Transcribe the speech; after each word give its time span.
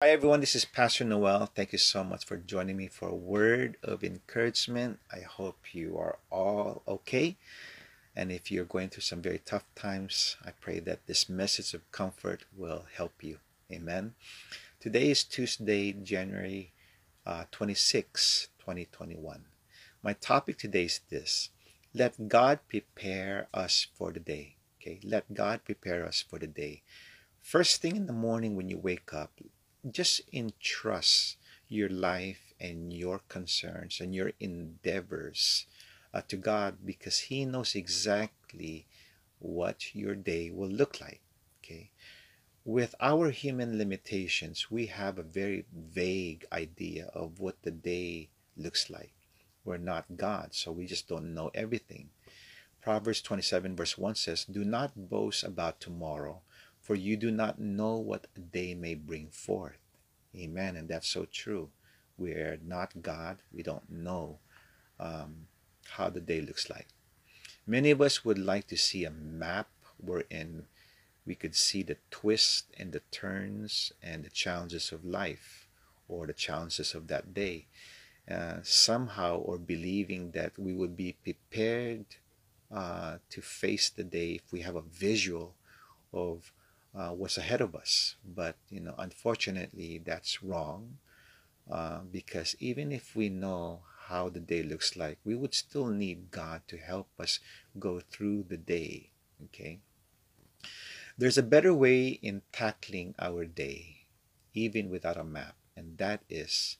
Hi, 0.00 0.10
everyone. 0.10 0.38
This 0.38 0.54
is 0.54 0.64
Pastor 0.64 1.02
Noel. 1.02 1.46
Thank 1.46 1.72
you 1.72 1.78
so 1.78 2.04
much 2.04 2.24
for 2.24 2.36
joining 2.36 2.76
me 2.76 2.86
for 2.86 3.08
a 3.08 3.16
word 3.16 3.78
of 3.82 4.04
encouragement. 4.04 5.00
I 5.12 5.22
hope 5.22 5.74
you 5.74 5.98
are 5.98 6.20
all 6.30 6.84
okay. 6.86 7.36
And 8.14 8.30
if 8.30 8.48
you're 8.52 8.64
going 8.64 8.90
through 8.90 9.02
some 9.02 9.20
very 9.20 9.40
tough 9.44 9.64
times, 9.74 10.36
I 10.46 10.52
pray 10.52 10.78
that 10.78 11.08
this 11.08 11.28
message 11.28 11.74
of 11.74 11.90
comfort 11.90 12.44
will 12.56 12.84
help 12.96 13.24
you. 13.24 13.38
Amen. 13.72 14.14
Today 14.78 15.10
is 15.10 15.24
Tuesday, 15.24 15.90
January 15.90 16.70
uh, 17.26 17.46
26, 17.50 18.50
2021. 18.60 19.46
My 20.04 20.12
topic 20.12 20.58
today 20.58 20.84
is 20.84 21.00
this 21.10 21.50
Let 21.92 22.28
God 22.28 22.60
prepare 22.68 23.48
us 23.52 23.88
for 23.94 24.12
the 24.12 24.20
day. 24.20 24.58
Okay, 24.80 25.00
let 25.02 25.34
God 25.34 25.64
prepare 25.64 26.06
us 26.06 26.22
for 26.22 26.38
the 26.38 26.46
day. 26.46 26.82
First 27.40 27.82
thing 27.82 27.96
in 27.96 28.06
the 28.06 28.12
morning 28.12 28.54
when 28.54 28.68
you 28.68 28.78
wake 28.78 29.12
up, 29.12 29.40
just 29.92 30.20
entrust 30.32 31.36
your 31.68 31.88
life 31.88 32.54
and 32.60 32.92
your 32.92 33.20
concerns 33.28 34.00
and 34.00 34.14
your 34.14 34.32
endeavors 34.40 35.66
uh, 36.12 36.22
to 36.28 36.36
God 36.36 36.78
because 36.84 37.18
He 37.18 37.44
knows 37.44 37.74
exactly 37.74 38.86
what 39.38 39.94
your 39.94 40.14
day 40.14 40.50
will 40.50 40.68
look 40.68 41.00
like. 41.00 41.20
Okay. 41.62 41.90
With 42.64 42.94
our 43.00 43.30
human 43.30 43.78
limitations, 43.78 44.70
we 44.70 44.86
have 44.86 45.18
a 45.18 45.22
very 45.22 45.64
vague 45.72 46.44
idea 46.52 47.06
of 47.14 47.40
what 47.40 47.62
the 47.62 47.70
day 47.70 48.28
looks 48.56 48.90
like. 48.90 49.14
We're 49.64 49.78
not 49.78 50.16
God, 50.16 50.54
so 50.54 50.72
we 50.72 50.86
just 50.86 51.08
don't 51.08 51.34
know 51.34 51.50
everything. 51.54 52.10
Proverbs 52.80 53.22
27, 53.22 53.76
verse 53.76 53.98
1 53.98 54.14
says, 54.14 54.44
Do 54.44 54.64
not 54.64 55.10
boast 55.10 55.44
about 55.44 55.80
tomorrow, 55.80 56.42
for 56.88 56.94
you 56.94 57.18
do 57.18 57.30
not 57.30 57.60
know 57.60 57.96
what 57.96 58.28
a 58.34 58.40
day 58.40 58.74
may 58.74 58.94
bring 58.94 59.28
forth. 59.28 59.76
Amen. 60.34 60.74
And 60.74 60.88
that's 60.88 61.06
so 61.06 61.26
true. 61.26 61.68
We're 62.16 62.58
not 62.64 63.02
God. 63.02 63.42
We 63.52 63.62
don't 63.62 63.90
know 63.90 64.38
um, 64.98 65.48
how 65.90 66.08
the 66.08 66.22
day 66.22 66.40
looks 66.40 66.70
like. 66.70 66.86
Many 67.66 67.90
of 67.90 68.00
us 68.00 68.24
would 68.24 68.38
like 68.38 68.68
to 68.68 68.78
see 68.78 69.04
a 69.04 69.10
map 69.10 69.68
wherein 69.98 70.64
we 71.26 71.34
could 71.34 71.54
see 71.54 71.82
the 71.82 71.98
twists 72.10 72.64
and 72.78 72.92
the 72.92 73.02
turns 73.10 73.92
and 74.02 74.24
the 74.24 74.30
challenges 74.30 74.90
of 74.90 75.04
life 75.04 75.68
or 76.08 76.26
the 76.26 76.32
challenges 76.32 76.94
of 76.94 77.08
that 77.08 77.34
day. 77.34 77.66
Uh, 78.30 78.60
somehow, 78.62 79.36
or 79.36 79.58
believing 79.58 80.30
that 80.30 80.58
we 80.58 80.72
would 80.72 80.96
be 80.96 81.16
prepared 81.22 82.06
uh, 82.74 83.18
to 83.28 83.42
face 83.42 83.90
the 83.90 84.04
day 84.04 84.40
if 84.42 84.50
we 84.50 84.60
have 84.60 84.76
a 84.76 84.80
visual 84.80 85.54
of 86.14 86.50
uh, 86.94 87.10
what's 87.10 87.38
ahead 87.38 87.60
of 87.60 87.74
us. 87.74 88.16
But 88.24 88.56
you 88.70 88.80
know, 88.80 88.94
unfortunately, 88.98 90.00
that's 90.04 90.42
wrong 90.42 90.98
uh, 91.70 92.00
because 92.10 92.56
even 92.58 92.92
if 92.92 93.14
we 93.14 93.28
know 93.28 93.80
how 94.08 94.28
the 94.28 94.40
day 94.40 94.62
looks 94.62 94.96
like, 94.96 95.18
we 95.24 95.34
would 95.34 95.54
still 95.54 95.86
need 95.86 96.30
God 96.30 96.62
to 96.68 96.78
help 96.78 97.08
us 97.18 97.40
go 97.78 98.00
through 98.00 98.44
the 98.48 98.56
day. 98.56 99.10
Okay. 99.44 99.80
There's 101.16 101.38
a 101.38 101.42
better 101.42 101.74
way 101.74 102.08
in 102.22 102.42
tackling 102.52 103.14
our 103.18 103.44
day, 103.44 104.06
even 104.54 104.88
without 104.88 105.16
a 105.16 105.24
map, 105.24 105.56
and 105.76 105.98
that 105.98 106.22
is 106.30 106.76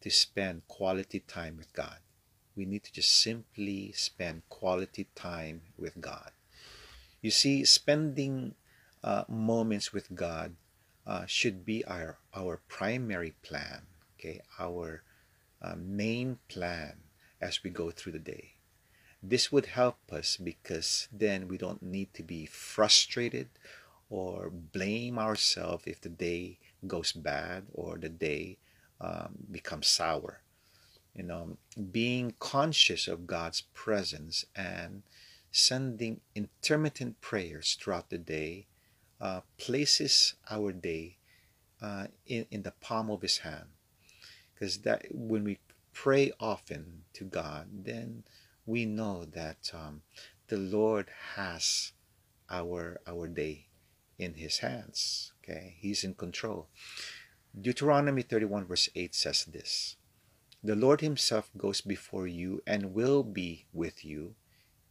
to 0.00 0.10
spend 0.10 0.66
quality 0.68 1.20
time 1.20 1.56
with 1.56 1.72
God. 1.72 1.98
We 2.56 2.64
need 2.64 2.82
to 2.84 2.92
just 2.92 3.14
simply 3.22 3.92
spend 3.92 4.42
quality 4.48 5.06
time 5.14 5.62
with 5.78 6.00
God. 6.00 6.32
You 7.22 7.30
see, 7.30 7.64
spending 7.64 8.54
uh, 9.08 9.24
moments 9.26 9.90
with 9.90 10.14
God 10.14 10.54
uh, 11.06 11.24
should 11.24 11.64
be 11.64 11.82
our 11.86 12.18
our 12.36 12.60
primary 12.68 13.32
plan. 13.40 13.86
Okay, 14.14 14.40
our 14.60 15.02
uh, 15.62 15.76
main 15.78 16.38
plan 16.48 16.98
as 17.40 17.64
we 17.64 17.70
go 17.70 17.90
through 17.90 18.12
the 18.12 18.18
day. 18.18 18.52
This 19.22 19.50
would 19.50 19.66
help 19.66 19.96
us 20.12 20.36
because 20.36 21.08
then 21.10 21.48
we 21.48 21.56
don't 21.56 21.82
need 21.82 22.12
to 22.14 22.22
be 22.22 22.44
frustrated 22.44 23.48
or 24.10 24.50
blame 24.50 25.18
ourselves 25.18 25.84
if 25.86 26.02
the 26.02 26.10
day 26.10 26.58
goes 26.86 27.12
bad 27.12 27.64
or 27.72 27.96
the 27.96 28.10
day 28.10 28.58
um, 29.00 29.48
becomes 29.50 29.86
sour. 29.86 30.42
You 31.14 31.24
know, 31.24 31.56
being 31.90 32.34
conscious 32.38 33.08
of 33.08 33.26
God's 33.26 33.62
presence 33.72 34.44
and 34.54 35.02
sending 35.50 36.20
intermittent 36.34 37.20
prayers 37.22 37.76
throughout 37.80 38.10
the 38.10 38.18
day 38.18 38.66
uh, 39.20 39.40
places 39.58 40.34
our 40.50 40.72
day 40.72 41.16
uh, 41.82 42.06
in, 42.26 42.46
in 42.50 42.62
the 42.62 42.72
palm 42.80 43.10
of 43.10 43.22
his 43.22 43.38
hand. 43.38 43.66
Because 44.54 44.78
that 44.78 45.06
when 45.12 45.44
we 45.44 45.58
pray 45.98 46.30
often 46.38 47.02
to 47.12 47.24
god 47.24 47.66
then 47.72 48.22
we 48.66 48.84
know 48.84 49.24
that 49.24 49.68
um, 49.74 50.00
the 50.46 50.56
lord 50.56 51.10
has 51.34 51.90
our 52.48 53.00
our 53.04 53.26
day 53.26 53.66
in 54.16 54.34
his 54.34 54.58
hands 54.58 55.32
okay? 55.42 55.74
He's 55.80 56.04
in 56.04 56.14
control. 56.14 56.68
Deuteronomy 57.58 58.22
31 58.22 58.66
verse 58.66 58.88
8 58.94 59.12
says 59.12 59.44
this 59.46 59.96
the 60.62 60.76
lord 60.76 61.00
himself 61.00 61.50
goes 61.56 61.80
before 61.80 62.28
you 62.28 62.62
and 62.64 62.94
will 62.94 63.24
be 63.24 63.66
with 63.72 64.04
you. 64.04 64.34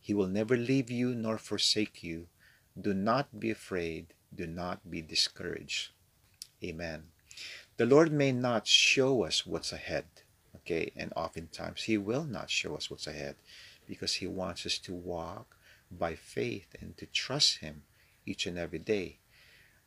He 0.00 0.14
will 0.14 0.28
never 0.28 0.56
leave 0.56 0.90
you 0.90 1.14
nor 1.14 1.36
forsake 1.36 2.02
you 2.02 2.28
do 2.80 2.92
not 2.92 3.38
be 3.38 3.50
afraid. 3.50 4.14
Do 4.34 4.46
not 4.46 4.90
be 4.90 5.00
discouraged. 5.00 5.90
Amen. 6.62 7.04
The 7.76 7.86
Lord 7.86 8.12
may 8.12 8.32
not 8.32 8.66
show 8.66 9.24
us 9.24 9.46
what's 9.46 9.72
ahead, 9.72 10.06
okay? 10.56 10.92
And 10.96 11.12
oftentimes 11.14 11.84
He 11.84 11.96
will 11.98 12.24
not 12.24 12.50
show 12.50 12.76
us 12.76 12.90
what's 12.90 13.06
ahead 13.06 13.36
because 13.86 14.14
He 14.14 14.26
wants 14.26 14.66
us 14.66 14.78
to 14.78 14.94
walk 14.94 15.56
by 15.90 16.14
faith 16.14 16.74
and 16.80 16.96
to 16.96 17.06
trust 17.06 17.58
Him 17.58 17.82
each 18.26 18.46
and 18.46 18.58
every 18.58 18.78
day. 18.78 19.18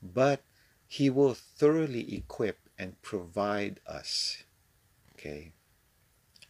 But 0.02 0.42
He 0.88 1.10
will 1.10 1.34
thoroughly 1.34 2.16
equip 2.16 2.60
and 2.78 3.02
provide 3.02 3.80
us, 3.86 4.44
okay, 5.14 5.52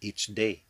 each 0.01 0.27
day 0.27 0.63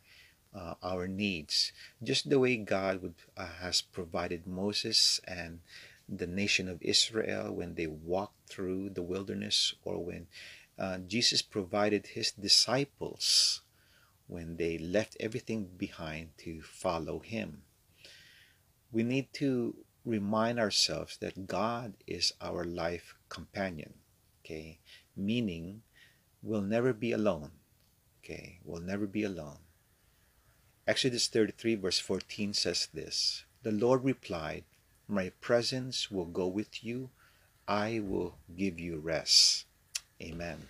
uh, 0.54 0.74
our 0.82 1.06
needs, 1.06 1.72
just 2.02 2.28
the 2.30 2.38
way 2.38 2.56
God 2.56 3.02
would, 3.02 3.14
uh, 3.36 3.46
has 3.60 3.82
provided 3.82 4.46
Moses 4.46 5.20
and 5.26 5.60
the 6.08 6.26
nation 6.26 6.68
of 6.68 6.82
Israel 6.82 7.52
when 7.52 7.74
they 7.74 7.86
walked 7.86 8.48
through 8.48 8.90
the 8.90 9.02
wilderness, 9.02 9.74
or 9.84 10.02
when 10.02 10.26
uh, 10.78 10.98
Jesus 10.98 11.42
provided 11.42 12.08
his 12.08 12.32
disciples 12.32 13.60
when 14.26 14.56
they 14.56 14.78
left 14.78 15.16
everything 15.20 15.68
behind 15.76 16.30
to 16.38 16.60
follow 16.62 17.18
him. 17.18 17.62
We 18.92 19.02
need 19.02 19.32
to 19.34 19.74
remind 20.04 20.58
ourselves 20.58 21.18
that 21.18 21.46
God 21.46 21.94
is 22.06 22.32
our 22.40 22.64
life 22.64 23.14
companion, 23.28 23.94
okay? 24.44 24.78
Meaning, 25.16 25.82
we'll 26.42 26.62
never 26.62 26.92
be 26.92 27.12
alone, 27.12 27.50
okay? 28.22 28.60
We'll 28.64 28.80
never 28.80 29.06
be 29.06 29.24
alone. 29.24 29.67
Exodus 30.88 31.28
33, 31.28 31.74
verse 31.74 31.98
14 31.98 32.54
says 32.54 32.88
this 32.94 33.44
The 33.62 33.70
Lord 33.70 34.04
replied, 34.04 34.64
My 35.06 35.32
presence 35.42 36.10
will 36.10 36.24
go 36.24 36.46
with 36.46 36.82
you, 36.82 37.10
I 37.68 38.00
will 38.02 38.36
give 38.56 38.80
you 38.80 38.96
rest. 38.96 39.66
Amen. 40.22 40.68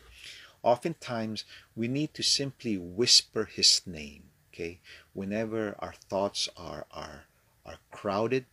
Oftentimes, 0.65 1.45
we 1.77 1.87
need 1.87 2.15
to 2.15 2.25
simply 2.25 2.77
whisper 2.77 3.45
His 3.45 3.83
name, 3.87 4.25
okay? 4.53 4.81
Whenever 5.13 5.77
our 5.79 5.95
thoughts 6.11 6.49
are, 6.57 6.87
are, 6.91 7.27
are 7.65 7.79
crowded, 7.93 8.47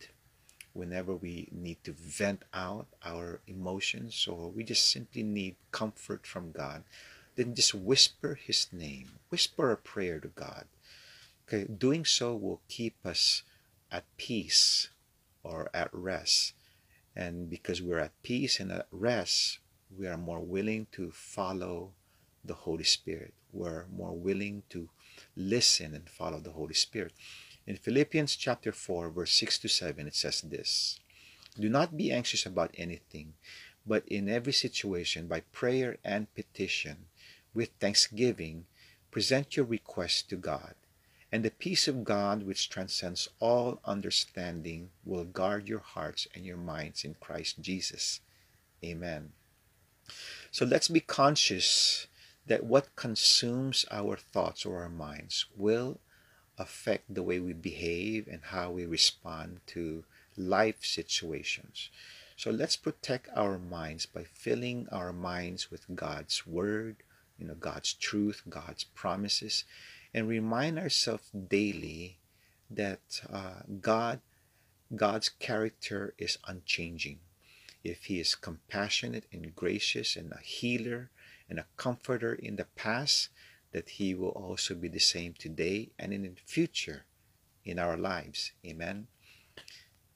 whenever 0.72 1.16
we 1.16 1.48
need 1.50 1.82
to 1.82 1.90
vent 1.90 2.44
out 2.54 2.86
our 3.04 3.40
emotions, 3.48 4.28
or 4.30 4.50
we 4.50 4.62
just 4.62 4.88
simply 4.88 5.24
need 5.24 5.56
comfort 5.72 6.28
from 6.28 6.52
God, 6.52 6.84
then 7.34 7.56
just 7.56 7.74
whisper 7.74 8.38
His 8.40 8.68
name. 8.72 9.18
Whisper 9.30 9.72
a 9.72 9.76
prayer 9.76 10.20
to 10.20 10.28
God 10.28 10.66
Okay, 11.48 11.62
doing 11.64 12.04
so 12.04 12.34
will 12.34 12.60
keep 12.66 12.96
us 13.06 13.44
at 13.92 14.02
peace 14.16 14.88
or 15.44 15.70
at 15.72 15.88
rest. 15.92 16.54
And 17.14 17.48
because 17.48 17.80
we're 17.80 18.00
at 18.00 18.20
peace 18.24 18.58
and 18.58 18.72
at 18.72 18.88
rest, 18.90 19.60
we 19.96 20.08
are 20.08 20.16
more 20.16 20.40
willing 20.40 20.88
to 20.90 21.12
follow 21.12 21.92
the 22.44 22.66
Holy 22.66 22.82
Spirit. 22.82 23.32
We're 23.52 23.86
more 23.96 24.12
willing 24.12 24.64
to 24.70 24.88
listen 25.36 25.94
and 25.94 26.10
follow 26.10 26.40
the 26.40 26.50
Holy 26.50 26.74
Spirit. 26.74 27.12
In 27.64 27.76
Philippians 27.76 28.34
chapter 28.34 28.72
4, 28.72 29.10
verse 29.10 29.32
6 29.34 29.58
to 29.60 29.68
7, 29.68 30.08
it 30.08 30.16
says 30.16 30.40
this 30.40 30.98
Do 31.56 31.68
not 31.68 31.96
be 31.96 32.10
anxious 32.10 32.44
about 32.44 32.74
anything, 32.76 33.34
but 33.86 34.02
in 34.08 34.28
every 34.28 34.52
situation, 34.52 35.28
by 35.28 35.42
prayer 35.52 35.98
and 36.02 36.34
petition, 36.34 37.06
with 37.54 37.70
thanksgiving, 37.78 38.66
present 39.12 39.56
your 39.56 39.64
requests 39.64 40.22
to 40.22 40.34
God 40.34 40.74
and 41.36 41.44
the 41.44 41.50
peace 41.50 41.86
of 41.86 42.02
God, 42.02 42.44
which 42.44 42.70
transcends 42.70 43.28
all 43.40 43.78
understanding, 43.84 44.88
will 45.04 45.26
guard 45.26 45.68
your 45.68 45.80
hearts 45.80 46.26
and 46.34 46.46
your 46.46 46.56
minds 46.56 47.04
in 47.04 47.14
Christ 47.20 47.60
Jesus. 47.60 48.20
Amen. 48.82 49.32
So 50.50 50.64
let's 50.64 50.88
be 50.88 51.00
conscious 51.00 52.06
that 52.46 52.64
what 52.64 52.96
consumes 52.96 53.84
our 53.90 54.16
thoughts 54.16 54.64
or 54.64 54.80
our 54.80 54.88
minds 54.88 55.44
will 55.54 55.98
affect 56.56 57.14
the 57.14 57.22
way 57.22 57.38
we 57.38 57.52
behave 57.52 58.26
and 58.28 58.40
how 58.44 58.70
we 58.70 58.86
respond 58.86 59.60
to 59.66 60.04
life 60.38 60.86
situations. 60.86 61.90
So 62.38 62.50
let's 62.50 62.76
protect 62.76 63.28
our 63.36 63.58
minds 63.58 64.06
by 64.06 64.24
filling 64.24 64.88
our 64.90 65.12
minds 65.12 65.70
with 65.70 65.84
God's 65.94 66.46
word, 66.46 66.96
you 67.38 67.46
know, 67.46 67.56
God's 67.56 67.92
truth, 67.92 68.40
God's 68.48 68.84
promises, 68.84 69.64
and 70.16 70.26
remind 70.26 70.78
ourselves 70.78 71.30
daily 71.30 72.18
that 72.70 73.20
uh, 73.30 73.60
God, 73.82 74.20
God's 74.94 75.28
character 75.28 76.14
is 76.16 76.38
unchanging. 76.48 77.18
If 77.84 78.06
He 78.06 78.18
is 78.18 78.34
compassionate 78.34 79.26
and 79.30 79.54
gracious 79.54 80.16
and 80.16 80.32
a 80.32 80.40
healer 80.42 81.10
and 81.50 81.58
a 81.58 81.66
comforter 81.76 82.32
in 82.32 82.56
the 82.56 82.64
past, 82.64 83.28
that 83.72 83.90
He 83.90 84.14
will 84.14 84.30
also 84.30 84.74
be 84.74 84.88
the 84.88 84.98
same 84.98 85.34
today 85.38 85.90
and 85.98 86.14
in 86.14 86.22
the 86.22 86.34
future 86.46 87.04
in 87.62 87.78
our 87.78 87.98
lives. 87.98 88.52
Amen. 88.64 89.08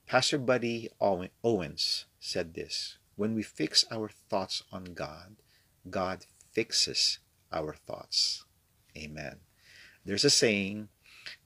Pastor 0.07 0.39
Buddy 0.39 0.89
Owens 0.99 2.07
said 2.19 2.55
this 2.55 2.97
When 3.17 3.35
we 3.35 3.43
fix 3.43 3.85
our 3.93 4.09
thoughts 4.09 4.63
on 4.73 4.95
God, 4.95 5.37
God 5.91 6.25
fixes 6.53 7.19
our 7.53 7.75
thoughts. 7.75 8.47
Amen. 8.97 9.41
There's 10.05 10.25
a 10.25 10.31
saying 10.31 10.89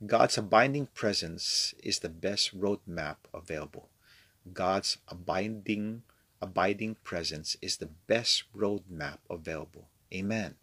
God's 0.07 0.39
abiding 0.39 0.87
presence 0.95 1.75
is 1.83 1.99
the 1.99 2.09
best 2.09 2.59
roadmap 2.59 3.17
available. 3.33 3.89
God's 4.53 4.99
abiding 5.09 6.03
abiding 6.41 6.97
presence 7.03 7.57
is 7.63 7.79
the 7.79 7.89
best 8.07 8.45
roadmap 8.55 9.19
available. 9.31 9.89
Amen. 10.13 10.57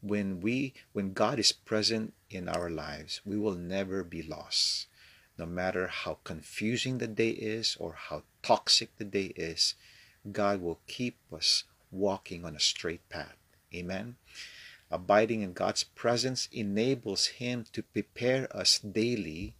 When 0.00 0.40
we 0.40 0.74
when 0.92 1.12
God 1.12 1.38
is 1.38 1.52
present 1.52 2.14
in 2.30 2.48
our 2.48 2.70
lives, 2.70 3.20
we 3.24 3.36
will 3.36 3.54
never 3.54 4.02
be 4.02 4.22
lost. 4.22 4.86
No 5.38 5.46
matter 5.46 5.86
how 5.88 6.18
confusing 6.24 6.98
the 6.98 7.06
day 7.06 7.30
is 7.30 7.76
or 7.78 7.92
how 7.92 8.22
toxic 8.42 8.96
the 8.96 9.04
day 9.04 9.32
is, 9.36 9.74
God 10.32 10.62
will 10.62 10.80
keep 10.86 11.18
us 11.32 11.64
walking 11.90 12.44
on 12.44 12.56
a 12.56 12.60
straight 12.60 13.06
path. 13.08 13.36
Amen. 13.74 14.16
Abiding 14.90 15.42
in 15.42 15.52
God's 15.52 15.82
presence 15.82 16.48
enables 16.52 17.26
Him 17.26 17.64
to 17.72 17.82
prepare 17.82 18.54
us 18.56 18.78
daily 18.78 19.56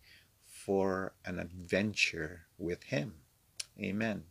for 0.46 1.12
an 1.24 1.38
adventure 1.38 2.46
with 2.58 2.84
Him. 2.84 3.14
Amen. 3.80 4.24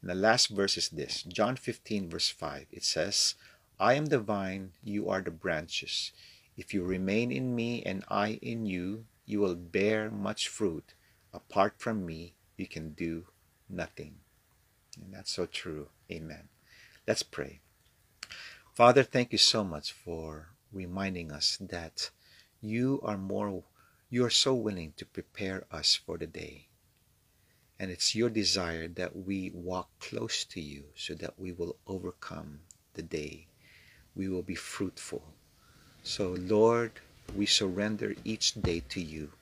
And 0.00 0.10
the 0.10 0.14
last 0.14 0.48
verse 0.48 0.76
is 0.76 0.88
this 0.88 1.22
John 1.22 1.56
15, 1.56 2.10
verse 2.10 2.28
5. 2.28 2.66
It 2.72 2.84
says, 2.84 3.36
I 3.80 3.94
am 3.94 4.06
the 4.06 4.18
vine, 4.18 4.72
you 4.82 5.08
are 5.08 5.22
the 5.22 5.30
branches. 5.30 6.12
If 6.56 6.74
you 6.74 6.82
remain 6.82 7.32
in 7.32 7.54
me 7.54 7.82
and 7.82 8.04
I 8.08 8.38
in 8.42 8.66
you, 8.66 9.06
you 9.24 9.40
will 9.40 9.54
bear 9.54 10.10
much 10.10 10.48
fruit. 10.48 10.94
Apart 11.32 11.74
from 11.78 12.04
me, 12.04 12.34
you 12.56 12.66
can 12.66 12.90
do 12.90 13.26
nothing. 13.68 14.16
And 15.00 15.14
that's 15.14 15.32
so 15.32 15.46
true. 15.46 15.88
Amen. 16.10 16.48
Let's 17.06 17.22
pray. 17.22 17.60
Father, 18.74 19.02
thank 19.02 19.32
you 19.32 19.38
so 19.38 19.62
much 19.62 19.92
for 19.92 20.48
reminding 20.72 21.30
us 21.30 21.58
that 21.60 22.08
you 22.62 23.02
are 23.04 23.18
more 23.18 23.64
you 24.08 24.24
are 24.24 24.30
so 24.30 24.54
willing 24.54 24.94
to 24.96 25.04
prepare 25.04 25.64
us 25.70 25.94
for 25.94 26.16
the 26.16 26.26
day. 26.26 26.68
And 27.78 27.90
it's 27.90 28.14
your 28.14 28.30
desire 28.30 28.88
that 28.88 29.14
we 29.14 29.50
walk 29.50 29.90
close 30.00 30.44
to 30.44 30.60
you 30.62 30.84
so 30.94 31.12
that 31.14 31.38
we 31.38 31.52
will 31.52 31.76
overcome 31.86 32.60
the 32.94 33.02
day. 33.02 33.46
We 34.16 34.30
will 34.30 34.42
be 34.42 34.54
fruitful. 34.54 35.22
So, 36.02 36.30
Lord, 36.30 36.92
we 37.36 37.44
surrender 37.44 38.14
each 38.24 38.54
day 38.54 38.80
to 38.88 39.02
you 39.02 39.32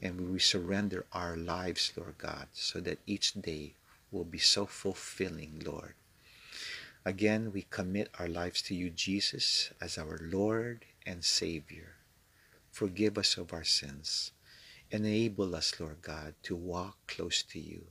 and 0.00 0.30
we 0.30 0.38
surrender 0.38 1.04
our 1.12 1.36
lives, 1.36 1.92
Lord 1.96 2.18
God, 2.18 2.46
so 2.52 2.78
that 2.78 3.00
each 3.06 3.32
day 3.32 3.74
will 4.12 4.24
be 4.24 4.38
so 4.38 4.66
fulfilling, 4.66 5.62
Lord. 5.66 5.94
Again, 7.08 7.52
we 7.54 7.62
commit 7.70 8.10
our 8.18 8.28
lives 8.28 8.60
to 8.60 8.74
you, 8.74 8.90
Jesus, 8.90 9.72
as 9.80 9.96
our 9.96 10.20
Lord 10.20 10.84
and 11.06 11.24
Savior. 11.24 11.94
Forgive 12.70 13.16
us 13.16 13.38
of 13.38 13.54
our 13.54 13.64
sins. 13.64 14.32
Enable 14.90 15.56
us, 15.56 15.80
Lord 15.80 16.02
God, 16.02 16.34
to 16.42 16.54
walk 16.54 16.98
close 17.06 17.42
to 17.44 17.58
you, 17.58 17.86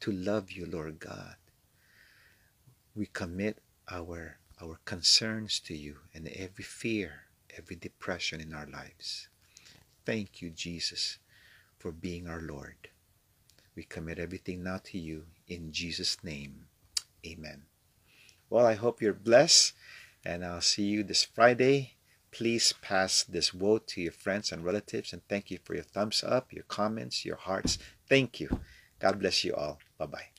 to 0.00 0.10
love 0.10 0.52
you, 0.52 0.64
Lord 0.64 1.00
God. 1.00 1.36
We 2.96 3.04
commit 3.12 3.58
our, 3.90 4.38
our 4.58 4.78
concerns 4.86 5.60
to 5.66 5.76
you 5.76 5.98
and 6.14 6.26
every 6.28 6.64
fear, 6.64 7.24
every 7.54 7.76
depression 7.76 8.40
in 8.40 8.54
our 8.54 8.66
lives. 8.66 9.28
Thank 10.06 10.40
you, 10.40 10.48
Jesus, 10.48 11.18
for 11.78 11.92
being 11.92 12.26
our 12.26 12.40
Lord. 12.40 12.88
We 13.76 13.82
commit 13.82 14.18
everything 14.18 14.62
now 14.62 14.80
to 14.84 14.98
you 14.98 15.26
in 15.46 15.72
Jesus' 15.72 16.24
name. 16.24 16.68
Amen. 17.26 17.64
Well, 18.52 18.66
I 18.66 18.74
hope 18.74 19.00
you're 19.00 19.14
blessed, 19.14 19.72
and 20.24 20.44
I'll 20.44 20.60
see 20.60 20.84
you 20.84 21.02
this 21.02 21.24
Friday 21.24 21.96
Please 22.32 22.72
pass 22.80 23.22
this 23.24 23.50
vote 23.50 23.86
to 23.88 24.00
your 24.00 24.12
friends 24.12 24.50
and 24.50 24.64
relatives 24.64 25.12
and 25.12 25.20
thank 25.28 25.50
you 25.50 25.58
for 25.62 25.74
your 25.74 25.84
thumbs 25.84 26.24
up, 26.24 26.52
your 26.52 26.64
comments, 26.64 27.26
your 27.26 27.36
hearts. 27.36 27.78
Thank 28.08 28.40
you. 28.40 28.60
God 28.98 29.20
bless 29.20 29.44
you 29.44 29.54
all. 29.54 29.78
Bye 29.98 30.06
bye. 30.06 30.31